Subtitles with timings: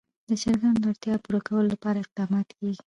[0.29, 2.79] د چرګانو د اړتیاوو پوره کولو لپاره اقدامات کېږي.